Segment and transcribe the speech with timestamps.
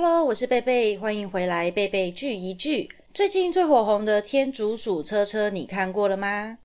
[0.00, 2.88] Hello，我是贝贝，欢迎回来，贝贝聚一聚。
[3.12, 6.56] 最近最火红的天竺鼠车车，你看过了吗？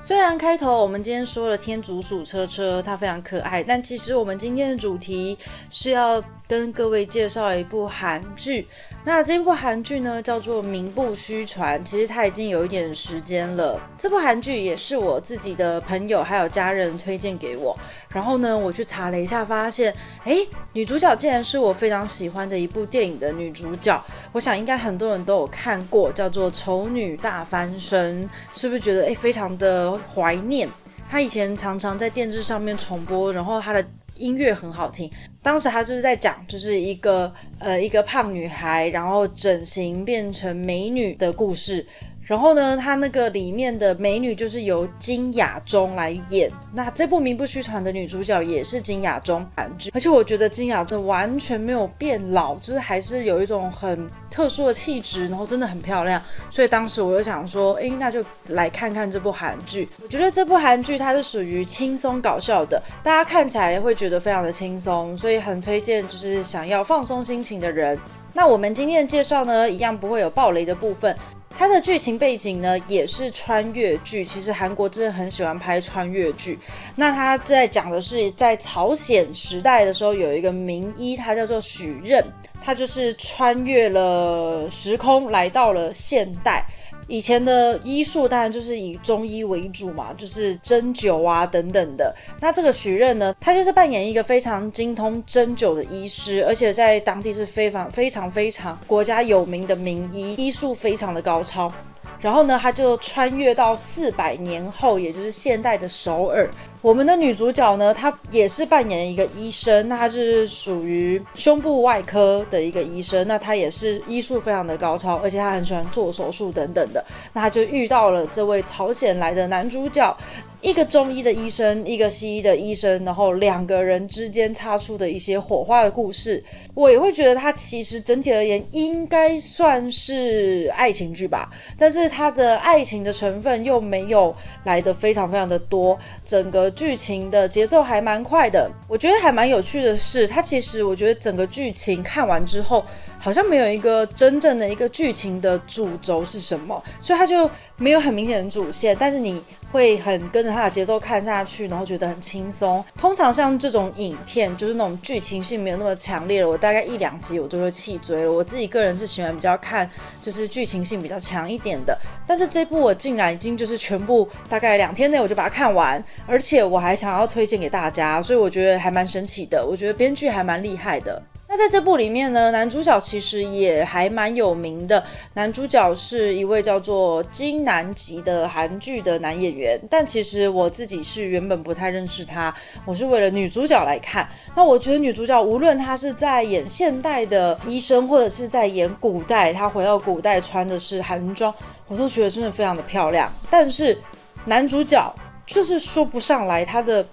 [0.00, 5.36] 虽然开头我们今天说了天竺鼠车车，它非常可爱，但其实我们今天的主题
[5.68, 8.68] 是要跟各位介绍一部韩剧。
[9.08, 13.80] 那这部韩剧呢，叫做《名不虚传》，其实它已经有一点时间了。
[13.96, 17.74] 这部韩剧也是我自己的朋友还有家人推荐给我，
[18.10, 19.94] 然后呢，我去查了一下，发现，
[20.24, 20.36] 哎，
[20.74, 23.98] 女主角竟然是我非常喜欢的一部电影的女主角。
[24.32, 30.68] 我想应该很多人都有看过，叫做《丑女大翻身》，是不是觉得哎非常的怀念？
[31.10, 33.82] 她以前常常在电视上面重播，然后她的。
[34.18, 35.08] 音乐很好听，
[35.48, 41.86] 当时他就是在讲，就是一个呃一个胖女孩，然后整形变成美女的故事。
[42.28, 46.52] 然后呢，它那个里面的美女就是由金雅中来演。
[46.74, 56.22] 那这部名不虚传的女主角也是金雅中韩剧，而且我觉得金雅中完全没有变老，就是还是有一种很特殊的气质，然后真的很漂亮。
[56.50, 59.88] 所以当时我就想说，哎，那就来看看这部韩剧。
[60.02, 67.98] 我觉得这部韩剧它是属于轻松搞笑的，大家看起来会觉得非常的轻松，所以很推荐就是想要放松心情的人。
[68.34, 71.16] 那我们今天的介绍呢，一样不会有暴雷的部分。
[71.56, 74.24] 它的剧情背景呢，也是穿越剧。
[74.24, 76.58] 其实韩国真的很喜欢拍穿越剧。
[76.94, 82.24] 那它在讲的是，在朝鲜时代的时候，有一个名医，他叫做许任，
[82.60, 86.64] 他就是穿越了时空，来到了现代。
[87.08, 92.14] 以前的医术当然就是以中医为主嘛，就是针灸啊等等的。
[92.40, 101.72] 那这个许任呢，他就是扮演一个非常精通针灸的医师，而且在当地是非常非常非常国家有名的名医，医术非常的高超。
[102.20, 106.50] 然后呢，他就穿越到四百年后，也就是现代的首尔。
[106.80, 117.04] 我们的女主角呢，她也是扮演一个医生，那她是属于胸部外科的一个医生，那她也是医术非常的高超，而且她很喜欢做手术等等的。
[117.32, 120.16] 那她就遇到了这位朝鲜来的男主角。
[120.60, 126.42] 一个中医的医生，一个西医的医生，然后两个人之间擦出的一些火花的故事，
[126.74, 131.48] 我也会觉得它其实整体而言应该算是爱情剧吧，
[131.78, 138.70] 但是它的爱情的成分又没有来的非常非常的多，整个剧情的节奏还蛮快的。
[138.86, 142.84] 我觉得还蛮有趣的是，它其实我觉得整个剧情看完之后，
[143.18, 149.42] 好像没有一个真正的一个剧情的主轴是什么，所以它就没有很明显的主线，但是你。
[149.70, 152.82] 会很跟着它的节奏看下去，然后觉得很轻松。
[152.96, 158.32] 通常像这种影片，就是那种剧情性没有那么强烈了，我大概一两集我就会弃追了。
[158.32, 159.86] 我自己个人是喜欢比较看，
[160.22, 161.94] 就是剧情性比较强一点的。
[162.26, 169.62] 但是这部我竟然已经就是全部大概两天内我就把它看完，而且我还想要推荐给大家，所以我觉得还蛮神奇的。
[169.62, 171.22] 我觉得编剧还蛮厉害的。
[171.50, 175.02] 那在这部里面呢，男主角其实也还蛮有名的。
[175.32, 182.54] 男主角是一位叫做金南吉的韩剧的男演员，但其实我自己是原本不太认识他，
[182.84, 184.28] 我是为了女主角来看。
[184.54, 191.52] 那我觉得女主角无论她是在演现代的医生，或者是在演古代，她回到古代穿的是韩装，
[191.86, 193.32] 我都觉得真的非常的漂亮。
[193.48, 193.96] 但是
[194.44, 195.10] 男主角
[195.46, 197.06] 就是说不上来他的。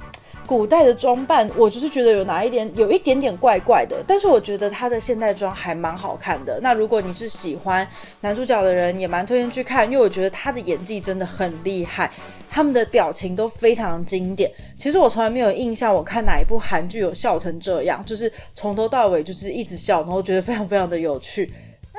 [0.45, 6.59] 古代的装扮，我就是觉得有哪一点有一点点怪怪的，但是我觉得他的现代装还蛮好看的。
[6.61, 7.87] 那如果你是喜欢
[8.21, 12.11] 男主角的人，也蛮推荐去看，因为我觉得他的演技真的很厉害，
[12.49, 14.51] 他们的表情都非常经典。
[14.77, 21.51] 其实我从来没有印象，我看哪一部韩剧有笑成这样，就是从头到尾就是一直笑，然后觉得非常非常的有趣。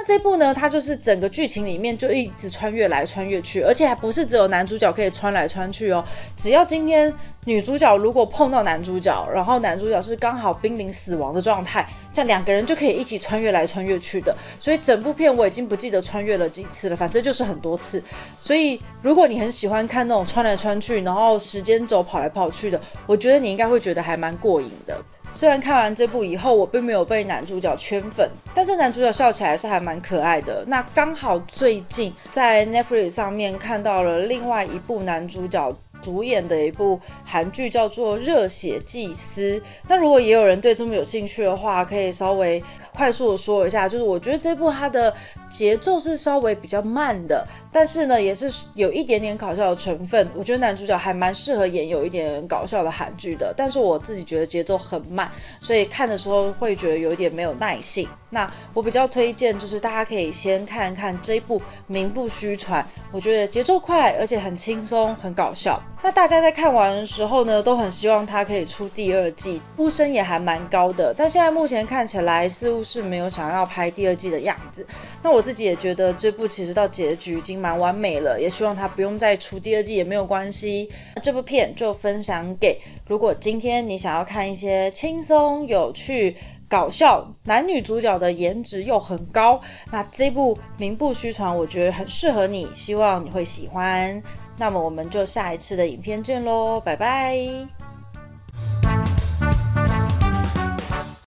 [0.06, 6.02] 这部呢，它就是整个剧情里面就一直穿越来穿越去，而且还不是只有男主角可以穿来穿去哦。
[6.36, 7.12] 只要今天
[7.44, 14.32] 女主角如果碰到男主角，然后男主角是刚好濒临死亡的状态，这样两个人就可以一起穿越来穿越去的。
[14.60, 18.00] 所以整部片我已经不记得穿越了几次了，反正就是很多次。
[18.40, 25.02] 所以如果你很喜欢看那种穿来穿去，然后时间轴跑来跑去的，我觉得你应该会觉得还蛮过瘾的。
[25.30, 30.64] 虽然看完这部以后，我并没有被男主角圈粉，但是男主角笑起来是还蛮可爱的。
[30.66, 35.76] 那刚好最近在 Netflix 上面看到了另外一部男主角。
[36.00, 39.58] 主演的一部韩剧叫做《热血祭司》。
[39.88, 42.62] 那如果也有人对这么有兴趣的话，可以稍微
[42.94, 45.12] 快速的说一下，就是我觉得这部它的
[45.50, 50.28] 节奏是稍微比较慢的，但是呢，也是有一点点搞笑的成分。
[50.34, 58.08] 我觉得男主角还蛮适合演有一点搞笑的韩剧的，但是我自己觉得节奏很慢，所以看的时候会觉得有一点没有耐性。
[58.30, 62.82] 那我比较推荐，就是大家可以先看看这一部《名不虚传》，
[63.12, 65.80] 我觉得节奏快，而且很轻松，很搞笑。
[66.02, 71.14] 那大家在看完的时候呢，都很希望它可以出第二季，呼声也还蛮高的。
[71.16, 74.86] 但现在目前看起来，似乎是没有想要拍第二季的样子。
[75.22, 80.88] 那我自己也觉得这部其实到结局已经蛮完美了，也希望它不用再出第二季也没有关系。
[81.22, 82.78] 这部片就分享给
[83.08, 86.36] 如果今天你想要看一些轻松有趣。
[86.68, 89.60] 搞笑男女主角的颜值又很高，
[89.90, 94.22] 那这部名不虚传，我觉得很适合你，希望你会喜欢。
[94.58, 97.85] 那么我们就下一次的影片见喽，拜拜。